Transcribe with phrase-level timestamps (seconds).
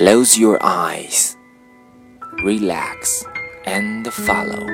[0.00, 1.36] Close your eyes,
[2.44, 3.24] relax
[3.64, 4.66] and follow.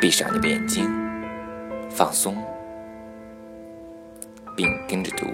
[0.00, 0.88] 闭上你的眼睛，
[1.90, 2.36] 放松，
[4.56, 5.26] 并跟着读。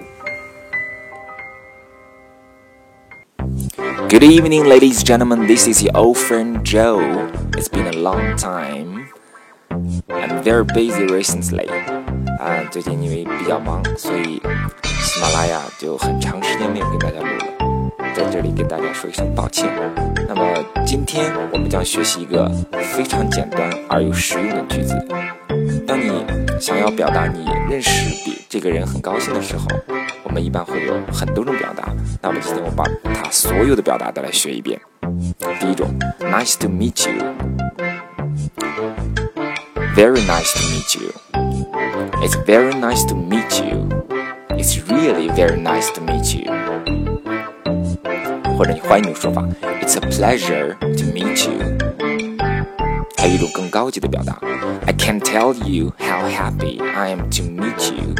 [4.09, 5.47] Good evening, ladies and gentlemen.
[5.47, 6.99] This is your old friend Joe.
[7.53, 9.07] It's been a long time.
[10.09, 11.69] I'm very busy recently.
[12.39, 14.41] 啊，最近因为比较忙，所以
[15.03, 17.54] 喜马拉雅就很长时间没有跟大家录了。
[18.16, 19.68] 在这里跟大家说一声抱歉。
[20.26, 20.42] 那么
[20.86, 22.50] 今天我们将学习一个
[22.94, 24.96] 非常简单而又实用的句子。
[25.86, 26.24] 当你
[26.58, 27.90] 想要表达你认识
[28.24, 29.66] 比这个人很高兴的时候，
[30.22, 31.94] 我们一般会有很多种表达。
[32.22, 34.80] 那么今天我把它所有的表达都来学一遍。
[35.60, 35.86] 第一种
[36.18, 37.22] ，Nice to meet you。
[39.94, 41.12] Very nice to meet you.
[42.22, 43.86] It's very nice to meet you.
[44.56, 46.50] It's really very nice to meet you.
[48.57, 49.43] 或者你换一种说法，
[49.81, 51.59] It's a pleasure to meet you。
[53.17, 54.39] 还有一种更高级的表达，
[54.85, 58.15] I can't tell you how happy I am to meet you。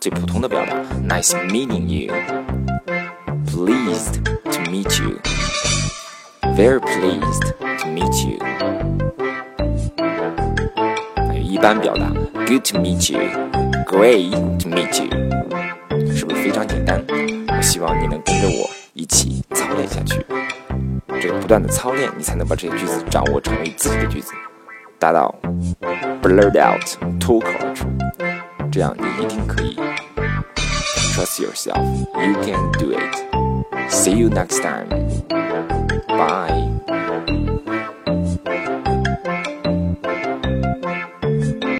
[0.00, 0.74] 最普通的表达，
[1.06, 8.38] Nice meeting you。Pleased to meet you。Very pleased to meet you。
[11.16, 12.12] 还有一般表达，
[12.46, 15.10] Good to meet you。Great to meet you。
[17.83, 20.25] 希望你能跟着我一起操练下去。
[21.21, 24.31] 这个不断的操练，你才能把这些句子掌握成为自己的句子，
[24.97, 25.35] 达到
[26.21, 27.85] blurt out 脱口而出。
[28.71, 29.77] 这样你一定可以。
[31.13, 31.83] Trust yourself,
[32.25, 33.13] you can do it.
[33.89, 34.87] See you next time.
[36.07, 36.72] Bye.